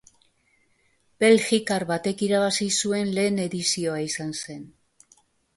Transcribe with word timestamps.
Belgikar 1.23 1.85
batek 1.91 2.25
irabazi 2.29 2.71
zuen 2.79 3.15
lehen 3.19 3.39
edizioa 3.47 4.03
izan 4.07 4.37
zen. 4.43 4.69